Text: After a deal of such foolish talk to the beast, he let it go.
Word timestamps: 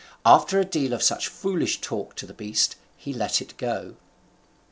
After 0.25 0.59
a 0.59 0.65
deal 0.65 0.93
of 0.93 1.03
such 1.03 1.27
foolish 1.27 1.79
talk 1.79 2.15
to 2.15 2.25
the 2.25 2.33
beast, 2.33 2.75
he 2.97 3.13
let 3.13 3.39
it 3.39 3.55
go. 3.57 3.97